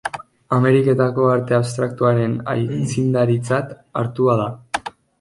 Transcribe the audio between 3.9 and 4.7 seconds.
hartua da.